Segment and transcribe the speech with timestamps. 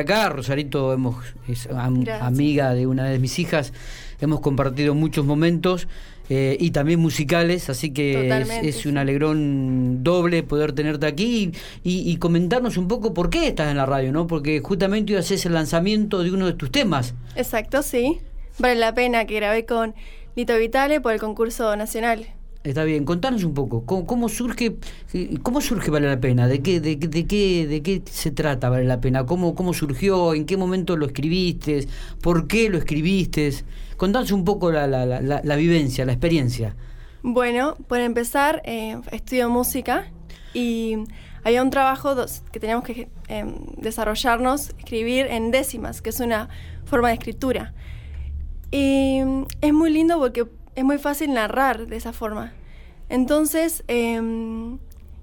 [0.00, 0.28] acá.
[0.28, 1.16] Rosarito hemos,
[1.48, 3.72] es am- amiga de una de mis hijas.
[4.20, 5.88] Hemos compartido muchos momentos
[6.28, 8.28] eh, y también musicales, así que
[8.64, 11.52] es, un alegrón doble poder tenerte aquí
[11.84, 14.26] y, y- y comentarnos un poco por qué estás en la radio, ¿no?
[14.26, 17.14] Porque justamente hoy haces el lanzamiento de uno de tus temas.
[17.36, 18.18] Exacto, sí.
[18.58, 19.94] Vale la pena que grabé con
[20.34, 22.26] Lito Vitale por el concurso nacional.
[22.66, 24.76] Está bien, contanos un poco, ¿cómo, surge
[25.14, 26.48] eh, cómo surge Vale la Pena?
[26.48, 29.24] ¿De qué, de, qué- de qué, se trata Vale la Pena?
[29.24, 30.34] ¿Cómo, ¿Cómo surgió?
[30.34, 31.86] ¿En qué momento lo escribiste?
[32.20, 33.52] ¿Por qué lo escribiste?
[33.96, 36.74] Contanos un poco la, la, la, vivencia, la experiencia.
[37.22, 40.10] Bueno, por empezar, eh, estudio música
[40.52, 40.96] y
[41.44, 42.16] había un trabajo
[42.50, 43.44] que teníamos que eh,
[43.78, 46.48] desarrollarnos, escribir en décimas, que es una
[46.84, 47.74] forma de escritura.
[48.72, 49.20] Y
[49.60, 52.52] es muy lindo porque es muy fácil narrar de esa forma.
[53.08, 54.78] Entonces, em,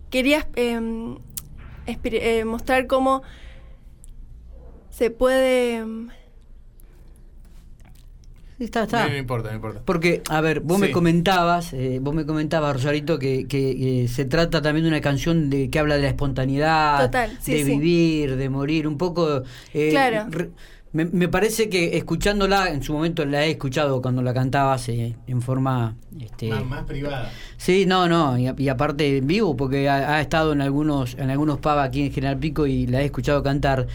[0.09, 1.17] quería em,
[1.87, 3.23] eh, mostrar cómo
[4.89, 5.77] se puede...
[5.77, 6.09] em,
[8.59, 9.05] Está, está.
[9.05, 9.81] No, no importa, no importa.
[9.83, 14.25] Porque, a ver, vos me comentabas, eh, vos me comentabas, Rosarito, que, que, eh, se
[14.25, 17.71] trata también de una canción de que habla de la espontaneidad, Total, sí, de sí.
[17.71, 19.41] vivir, de morir, un poco...
[19.73, 20.27] eh, Claro.
[20.29, 20.51] re-
[20.93, 25.15] me, me parece que escuchándola, en su momento la he escuchado cuando la cantabas eh,
[25.27, 25.95] en forma...
[26.19, 27.31] Este, Más, más privada.
[27.57, 31.15] Sí, no, no, y, a- y aparte en vivo, porque ha, ha estado en algunos
[31.15, 33.87] en algunos pubs aquí en General Pico y la he escuchado cantar.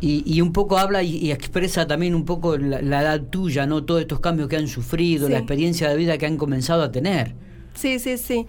[0.00, 3.64] Y, y un poco habla y, y expresa también un poco la, la edad tuya,
[3.66, 3.84] ¿no?
[3.84, 5.32] Todos estos cambios que han sufrido, Sí.
[5.32, 7.34] la experiencia de vida que han comenzado a tener.
[7.74, 8.46] Sí, sí, sí.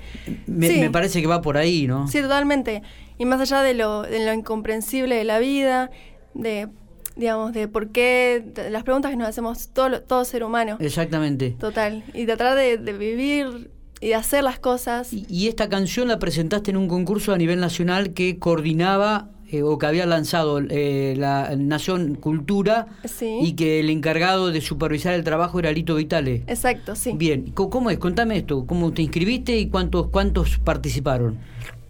[0.48, 0.80] Me, Sí.
[0.82, 2.08] me parece que va por ahí, ¿no?
[2.08, 2.82] Sí, totalmente.
[3.18, 5.92] Y más allá de lo, de lo incomprensible de la vida,
[6.34, 6.68] de,
[7.16, 10.78] digamos, de por qué, las preguntas que nos hacemos todo, todo ser humano.
[10.80, 11.52] Exactamente.
[11.60, 12.04] Total.
[12.14, 15.14] Y tratar de, de vivir y de hacer las cosas.
[15.14, 19.62] Y, y esta canción la presentaste en un concurso a nivel nacional que coordinaba eh,
[19.62, 23.38] o que había lanzado eh, la Nación Cultura Sí.
[23.42, 26.44] y que el encargado de supervisar el trabajo era Lito Vitale.
[26.48, 27.14] Exacto, sí.
[27.16, 28.00] Bien, ¿Cómo- ¿cómo es?
[28.00, 31.38] Contame esto, ¿cómo te inscribiste y cuántos cuántos participaron?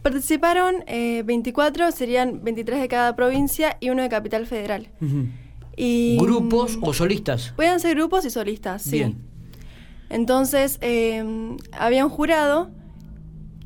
[0.05, 4.87] Participaron eh, 24, serían 23 de cada provincia y uno de Capital Federal.
[5.75, 7.53] Y, ¿Grupos o solistas?
[7.55, 8.99] Pueden ser grupos y solistas, sí.
[8.99, 9.17] Bien.
[10.11, 12.69] Entonces, eh, había un jurado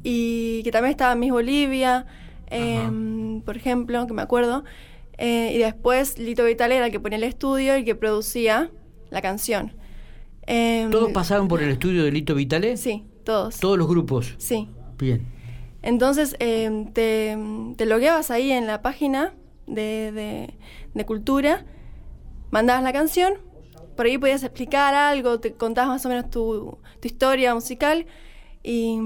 [0.01, 2.05] y que también estaba Miss Bolivia,
[2.49, 2.89] eh,
[3.43, 4.63] por ejemplo, que me acuerdo.
[5.17, 8.71] eh, y después Lito Vitale era el que ponía el estudio y que producía
[9.09, 9.73] la canción.
[10.47, 12.77] Eh, ¿Todos pasaron por el estudio de Lito Vitale?
[12.77, 13.59] Sí, todos.
[13.59, 14.35] ¿Todos los grupos?
[14.37, 14.69] Sí.
[14.97, 15.37] Bien.
[15.81, 17.37] Entonces, eh, te,
[17.77, 19.33] te logueabas ahí en la página
[19.67, 20.53] de, de-
[20.93, 21.65] de cultura,
[22.51, 23.33] mandabas la canción,
[23.95, 28.05] por ahí podías explicar algo, te contabas más o menos tu, tu historia musical
[28.63, 28.97] y,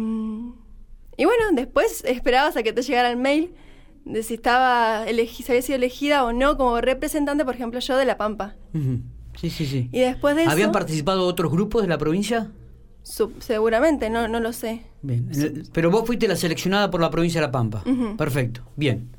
[1.18, 3.54] y bueno, después esperabas a que te llegara el mail
[4.06, 8.06] de si estaba si había sido elegida o no como representante, por ejemplo, yo de
[8.06, 8.56] La Pampa.
[9.40, 9.90] Sí, sí, sí.
[9.92, 10.52] Y después de eso...
[10.52, 12.52] ¿Habían participado otros grupos de la provincia?
[13.04, 14.82] Seguramente, no, no lo sé.
[15.02, 15.30] Bien.
[15.34, 17.84] En el- Pero vos fuiste la seleccionada por la provincia de La Pampa.
[18.18, 18.62] Perfecto.
[18.76, 19.10] Bien.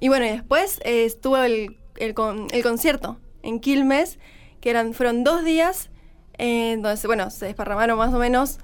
[0.00, 4.18] Y bueno, y después eh, estuvo el, el, con- el concierto en Quilmes,
[4.60, 5.90] que eran, fueron dos días,
[6.38, 8.58] eh, donde se, bueno, se desparramaron más o menos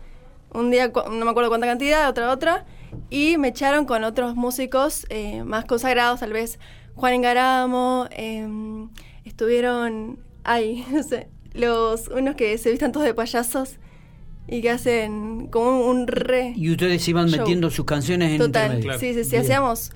[0.53, 2.67] un día, no me acuerdo cuánta cantidad, otra, otra,
[3.09, 6.59] y me echaron con otros músicos eh, más consagrados, tal vez
[6.95, 8.91] Juan Engaramo, em,
[9.25, 13.77] estuvieron, ay, no sé, los, unos que se vistan todos de payasos
[14.49, 16.53] y que hacen como un, re...
[16.57, 17.39] Y ustedes iban Show.
[17.41, 18.85] metiendo sus canciones en Total, intermedio.
[18.85, 18.99] Claro.
[19.01, 19.43] sí, sí, sí, Bien.
[19.43, 19.93] hacíamos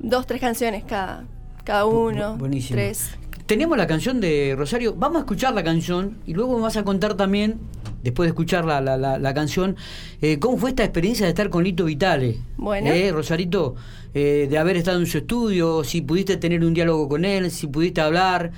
[0.00, 1.24] dos, tres canciones cada,
[1.64, 2.76] cada uno, bu- buenísimo.
[2.76, 3.10] tres.
[3.46, 4.94] Tenemos la canción de Rosario.
[4.96, 7.58] Vamos a escuchar la canción y luego me vas a contar también,
[8.04, 9.74] después de escuchar la, la, la- la canción,
[10.22, 12.38] eh, cómo fue esta experiencia de estar con Lito Vitale.
[12.56, 12.90] Bueno.
[12.90, 13.74] Eh, Rosarito,
[14.16, 17.66] eh, de haber estado en su estudio, si pudiste tener un diálogo con él, si
[17.66, 18.52] pudiste hablar.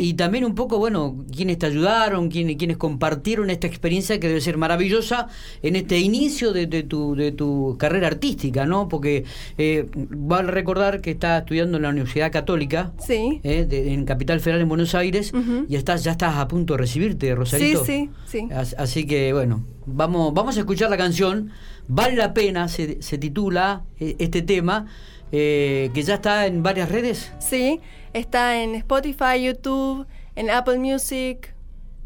[0.00, 4.28] Y, y también un poco, bueno, quiénes te ayudaron, quiénes, quiénes compartieron esta experiencia que
[4.28, 5.26] debe ser maravillosa
[5.62, 8.88] en este inicio de, de tu, de tu carrera artística, ¿no?
[8.88, 9.24] Porque
[9.58, 12.92] eh, vale recordar que está estudiando en la Universidad Católica.
[13.04, 13.40] Sí.
[13.42, 15.32] de- en Capital Federal en Buenos Aires
[15.68, 17.84] y estás ya estás a punto de recibirte, Sí, Rosarito.
[17.84, 18.48] sí, sí.
[18.54, 21.52] As- Así que bueno, vamos, vamos a escuchar la canción.
[21.88, 24.86] Vale la pena, se, se titula eh, este tema,
[25.30, 27.32] eh, que ya está en varias redes.
[27.38, 27.80] Sí,
[28.12, 31.54] está en Spotify, YouTube, en Apple Music.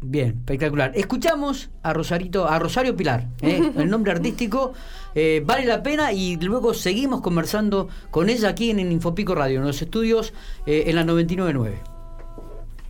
[0.01, 0.91] Bien, espectacular.
[0.93, 3.71] Escuchamos a Rosarito, a Rosario Pilar, ¿eh?
[3.77, 4.73] el nombre artístico.
[5.15, 9.65] eh, vale la pena y luego seguimos conversando con ella aquí en, Infopico Radio, en
[9.65, 10.33] los estudios
[10.67, 11.73] eh, en la 99.9.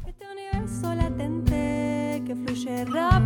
[0.05, 3.16] Este universo latente que fluye rápidamente,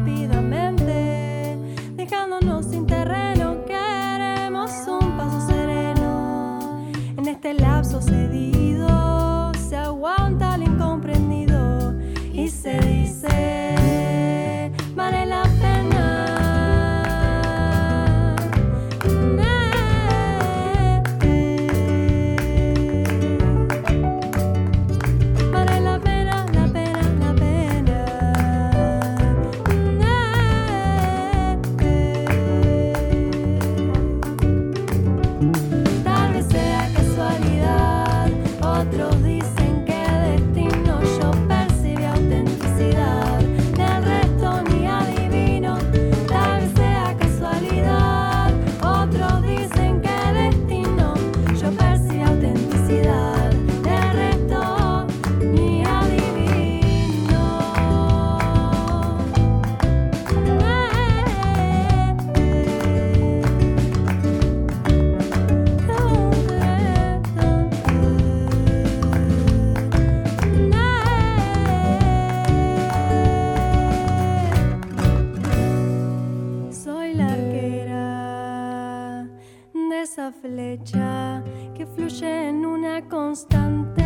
[80.12, 81.42] esa flecha
[81.74, 84.04] que fluye en una constante.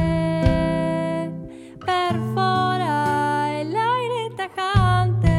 [1.84, 5.34] Perfora el aire tajante.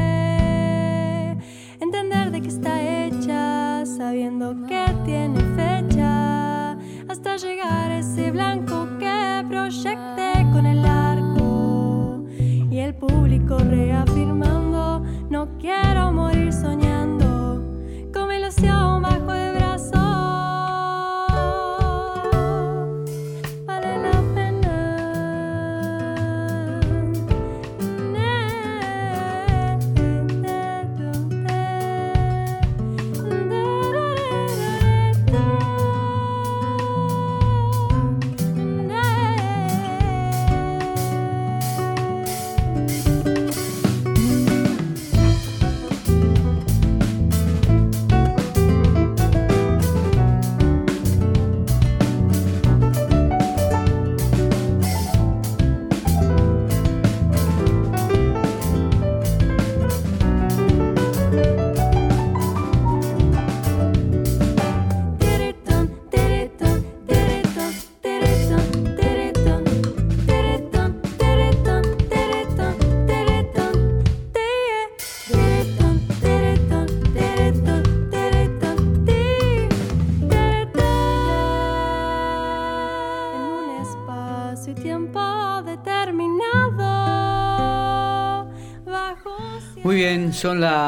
[1.78, 6.72] Entender de qué está hecha, sabiendo que tiene fecha.
[7.08, 12.24] Hasta llegar ese blanco que proyecte con el arco.
[12.72, 13.95] Y el público reafirmando,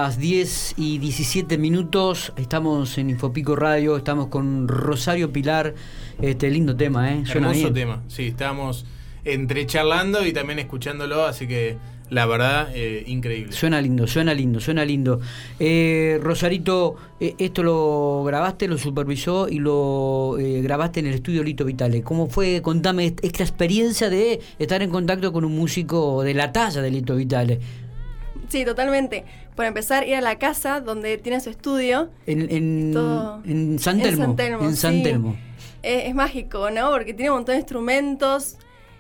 [0.09, 2.33] las 10 y 17 minutos.
[2.39, 5.75] Estamos en Infopico Radio, estamos con Rosario Pilar.
[6.23, 7.27] Este lindo tema, ¿eh?
[7.27, 7.75] Suena Hermoso bien.
[7.75, 8.03] tema.
[8.09, 8.87] Sí, estábamos
[9.27, 11.77] entre charlando y también escuchándolo, así que
[12.09, 13.53] la verdad, eh, increíble.
[13.53, 15.21] Suena lindo, suena lindo, suena lindo.
[15.61, 21.45] Eh, Rosarito, eh, esto lo grabaste, lo supervisó y lo eh, grabaste en el estudio
[21.45, 22.01] Lito Vitale.
[22.03, 22.63] ¿Cómo fue?
[22.63, 26.91] Contame est- esta experiencia de estar en contacto con un músico de la talla de
[26.91, 27.61] Lito Vitale.
[28.49, 29.25] Sí, totalmente.
[29.55, 32.11] Por empezar, ir a la casa donde tiene su estudio.
[32.27, 33.43] En, en, Todo.
[33.45, 34.25] en San Telmo.
[34.25, 35.03] En San Telmo, en San sí.
[35.03, 35.37] Telmo.
[35.83, 36.91] Eh, es mágico, ¿no?
[36.91, 38.57] Porque tiene un montón de instrumentos,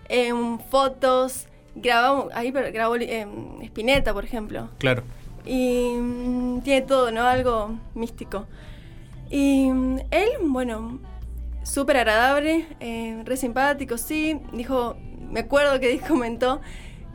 [0.09, 1.47] em, fotos.
[1.75, 4.69] Grabamos, ahí grabó em, Spinetta, por ejemplo.
[4.78, 5.02] Claro.
[5.47, 7.23] Y mm, tiene todo, ¿no?
[7.23, 8.47] Algo místico.
[9.31, 10.99] Y mm, él, bueno,
[11.62, 14.40] súper agradable, eh, re simpático, sí.
[14.52, 14.97] Dijo,
[15.31, 16.61] me acuerdo que comentó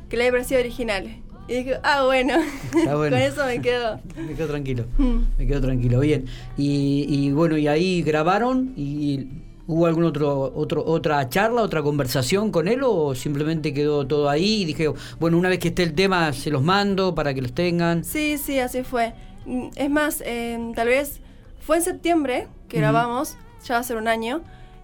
[0.09, 1.23] que le había parecido original.
[1.47, 2.35] Y dije, ah, bueno,
[2.75, 3.15] Está bueno.
[3.17, 3.99] con eso me quedo.
[4.15, 4.85] Me quedo tranquilo.
[4.97, 5.17] Mm.
[5.37, 6.25] Me quedo tranquilo, bien.
[6.57, 9.27] Y, y bueno, y ahí grabaron y
[9.67, 14.61] hubo algún otro, otro, otra charla, otra conversación con él o simplemente quedó todo ahí
[14.63, 17.53] y dije, bueno, una vez que esté el tema se los mando para que los
[17.53, 18.03] tengan.
[18.03, 19.13] Sí, sí, así fue.
[19.45, 21.19] Mm, Es más, eh, tal vez
[21.59, 23.35] fue en septiembre que grabamos,
[23.65, 24.41] ya va a ser un año,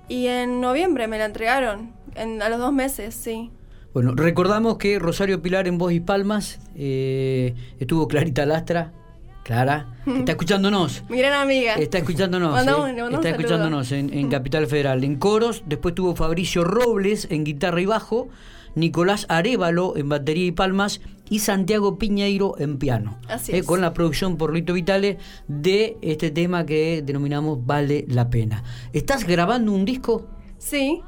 [0.07, 3.49] y en noviembre me la entregaron, en- a los dos meses, sí.
[3.93, 8.93] Bueno, recordamos que Rosario Pilar en Voz y Palmas eh, estuvo Clarita Lastra,
[9.43, 11.03] Clara, está escuchándonos.
[11.09, 11.73] Mi gran amiga.
[11.73, 12.53] Está escuchándonos.
[12.53, 15.03] Mandamos- eh, mandamos está escuchándonos en, en Capital Federal.
[15.03, 18.29] En coros, después tuvo Fabricio Robles en guitarra y bajo,
[18.75, 23.17] Nicolás Arevalo en batería y palmas y Santiago Piñeiro en piano.
[23.27, 23.65] Así Eh, es.
[23.65, 25.17] Con la producción por Lito Vitale
[25.47, 28.63] de este tema que denominamos Vale la Pena.
[28.93, 30.27] ¿Estás grabando un disco?
[30.59, 31.01] Sí,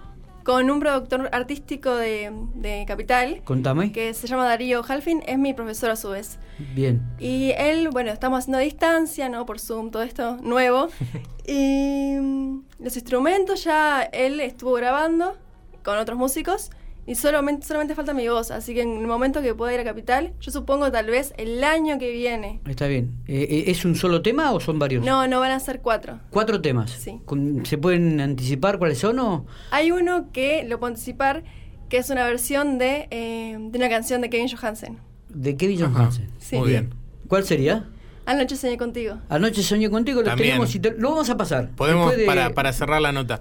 [0.44, 3.92] con un productor artístico de, de Capital, Contame.
[3.92, 6.40] que se llama Darío Halfin, es mi profesor a su vez.
[6.76, 7.02] Bien.
[7.20, 9.46] Y él, bueno, estamos haciendo a distancia, ¿no?
[9.46, 10.90] Por Zoom, todo esto nuevo.
[11.48, 15.38] y mm, los instrumentos ya él estuvo grabando
[15.84, 16.72] con otros músicos
[17.08, 18.52] y solamente, solamente falta mi voz.
[18.52, 21.64] Así que en el momento que pueda ir a Capital, yo supongo tal vez el
[21.64, 22.60] año que viene.
[22.68, 23.12] Está bien.
[23.28, 25.04] Eh, eh, ¿Es un solo tema o son varios?
[25.04, 26.20] No, no van a ser cuatro.
[26.30, 26.92] Cuatro temas.
[26.92, 27.20] Sí.
[27.26, 29.46] Con- ¿Se pueden anticipar cuáles son o...?
[29.72, 31.44] Hay uno que lo puedo anticipar,
[31.90, 34.98] que es una versión de, eh, de una canción de Kevin Johansen.
[35.30, 35.94] De Kevin Ajá.
[35.94, 36.30] Johansen.
[36.40, 36.56] Sí.
[36.58, 36.94] Muy bien.
[37.28, 37.86] ¿Cuál sería?
[38.26, 39.16] Anoche soñé contigo.
[39.30, 41.70] Anoche soñé contigo, lo tenemos y te- lo vamos a pasar.
[41.72, 43.40] Podemos, de- para, para cerrar la nota.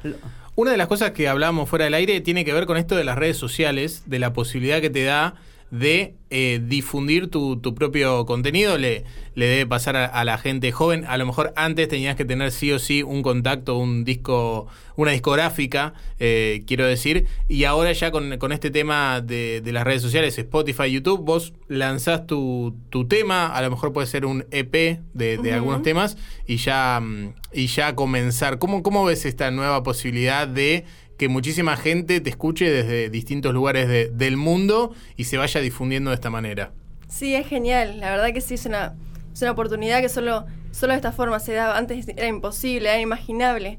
[0.60, 3.02] Una de las cosas que hablábamos fuera del aire tiene que ver con esto de
[3.02, 5.36] las redes sociales, de la posibilidad que te da
[5.70, 8.78] de eh, difundir tu, tu propio contenido.
[8.78, 11.04] Le, le debe pasar a, a la gente joven.
[11.06, 15.12] A lo mejor antes tenías que tener sí o sí un contacto, un disco, una
[15.12, 17.26] discográfica, eh, quiero decir.
[17.48, 21.52] Y ahora ya con, con este tema de, de las redes sociales, Spotify, YouTube, vos
[21.68, 26.16] lanzás tu, tu tema, a lo mejor puede ser un EP de, de algunos temas,
[26.46, 28.58] y ya, mm, y ya comenzar.
[28.58, 30.84] ¿Cómo, ¿Cómo ves esta nueva posibilidad de
[31.20, 36.08] que muchísima gente te escuche desde distintos lugares de- del mundo y se vaya difundiendo
[36.08, 36.72] de esta manera?
[37.08, 38.00] Sí, es genial.
[38.00, 38.94] La verdad que sí, es una,
[39.34, 41.76] es una oportunidad que solo, solo de esta forma se daba.
[41.76, 43.78] Antes era imposible, era inimaginable.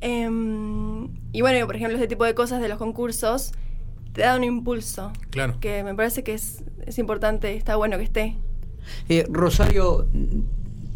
[0.00, 3.50] Em, y bueno, por ejemplo, este tipo de cosas de los concursos
[4.12, 5.58] te da un impulso Claro.
[5.58, 8.36] que me parece que es, es importante, está bueno que esté.
[9.08, 10.06] Eh, Rosario,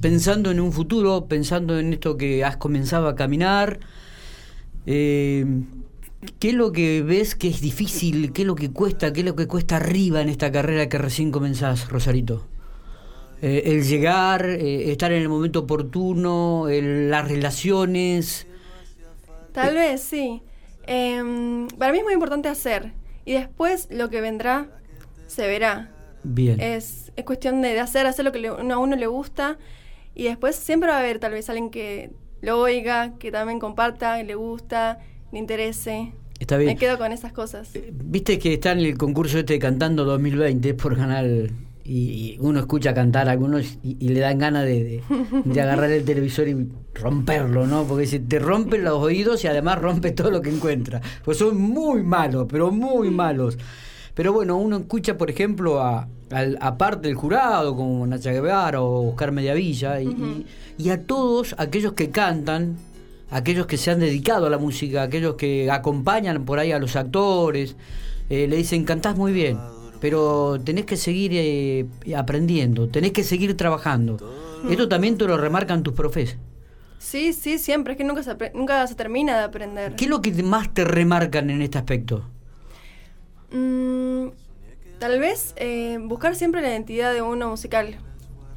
[0.01, 3.81] pensando en un futuro, pensando en esto que has comenzado a caminar,
[4.87, 5.45] eh,
[6.39, 8.33] ¿qué es lo que ves que es difícil?
[8.33, 9.13] ¿Qué es lo que cuesta?
[9.13, 12.47] ¿Qué es lo que cuesta arriba en esta carrera que recién comenzás, Rosarito?
[13.43, 18.47] Eh, el llegar, eh, estar en el momento oportuno, el- las relaciones.
[19.53, 20.43] Tal vez, sí.
[20.87, 22.93] Em, para mí es muy importante hacer.
[23.25, 24.69] Y después lo que vendrá
[25.27, 25.91] se verá.
[26.23, 26.61] Bien.
[26.61, 29.57] Es, es cuestión de, de hacer, hacer lo que le- a uno le gusta.
[30.15, 32.11] Y después siempre va a haber tal vez alguien que
[32.43, 34.99] lo oiga, que también comparta, que le gusta,
[35.33, 36.13] le interese.
[36.39, 36.71] Está bien.
[36.71, 37.75] Me quedo con esas cosas.
[37.77, 41.51] Eh, Viste que está en el concurso este de Cantando 2020 por canal
[41.85, 45.03] y, y uno escucha cantar a algunos y, y le dan ganas de, de-
[45.45, 47.85] de agarrar el televisor y romperlo, ¿no?
[47.85, 51.01] Porque se te rompen los oídos y además rompe todo lo que encuentra.
[51.25, 53.59] Pues son muy malos, pero muy malos.
[54.21, 56.07] Pero bueno, uno escucha, por ejemplo, a,
[56.61, 60.47] a parte del jurado, como Nacha Guevara o Oscar Mediavilla, y, y-
[60.77, 62.77] y a todos aquellos que cantan,
[63.31, 66.97] aquellos que se han dedicado a la música, aquellos que acompañan por ahí a los
[66.97, 67.77] actores,
[68.29, 69.57] eh, le dicen, cantás muy bien,
[70.03, 74.19] pero tenés que seguir eh, aprendiendo, tenés que seguir trabajando.
[74.69, 76.37] Esto también te lo remarcan tus profes.
[76.99, 77.95] Sí, sí, siempre.
[77.95, 79.97] Es que nunca se, nunca se termina de aprender.
[79.97, 82.27] ¿Qué es lo que más te remarcan en este aspecto?
[83.53, 84.10] Mm,
[85.00, 87.97] tal vez eh, buscar siempre la identidad de uno musical.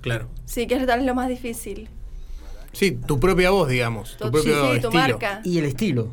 [0.02, 0.28] Claro.
[0.46, 1.90] Sí, que es tal vez lo más difícil.
[2.74, 4.92] Sí, tu propia voz, digamos, tu Tu- propio sí, tu estilo.
[4.92, 5.42] marca.
[5.44, 6.10] Y el estilo.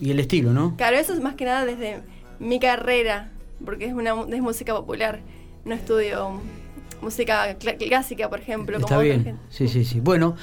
[0.00, 0.76] Y el estilo, ¿no?
[0.76, 2.00] Claro, eso es más que nada desde
[2.38, 3.30] mi carrera,
[3.64, 5.20] porque es una es música popular.
[5.64, 6.40] No estudio
[7.02, 8.76] música clásica, por ejemplo.
[8.76, 9.24] Está como otra bien.
[9.24, 9.40] gente.
[9.50, 10.00] Sí, sí, sí.
[10.00, 10.36] Bueno,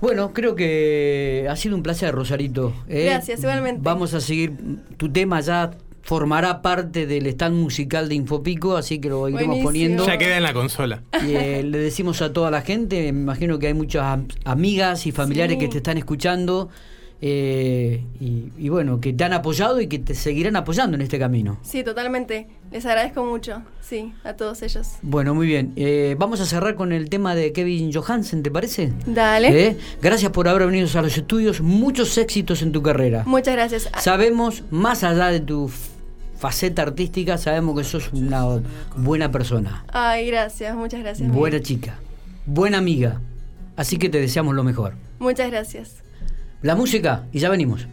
[0.00, 2.74] bueno, creo que ha sido un placer, Rosarito.
[2.88, 3.04] ¿eh?
[3.06, 3.80] Gracias, igualmente.
[3.82, 4.52] Vamos a seguir.
[4.96, 5.70] Tu tema ya
[6.04, 9.68] formará parte del stand musical de Infopico, así que lo iremos Buenísimo.
[9.68, 10.06] poniendo.
[10.06, 11.02] Ya queda en la consola.
[11.26, 15.06] Y, eh, le decimos a toda la gente, me imagino que hay muchas am- amigas
[15.06, 15.60] y familiares Sí.
[15.60, 16.68] que te están escuchando
[17.26, 21.18] eh, y, y bueno, que te han apoyado y que te seguirán apoyando en este
[21.18, 21.58] camino.
[21.62, 22.48] Sí, totalmente.
[22.70, 23.62] Les agradezco mucho.
[23.80, 24.88] Sí, a todos ellos.
[25.00, 25.72] Bueno, muy bien.
[25.76, 28.92] Eh, vamos a cerrar con el tema de Kevin Johansen, ¿te parece?
[29.06, 29.68] Dale.
[29.68, 29.76] ¿Eh?
[30.02, 31.60] Gracias por haber venido a los estudios.
[31.62, 33.22] Muchos éxitos en tu carrera.
[33.26, 33.88] Muchas gracias.
[34.00, 35.70] Sabemos, más allá de tu
[36.44, 38.44] faceta artística, sabemos que sos una
[38.98, 40.76] buena persona, Ay, gracias.
[40.76, 41.26] Muchas gracias.
[41.32, 41.62] buena Miguel.
[41.62, 41.94] chica,
[42.44, 43.18] buena amiga.
[43.76, 44.92] Así que te deseamos lo mejor.
[45.20, 46.02] Muchas gracias.
[46.60, 47.86] La música y ya venimos.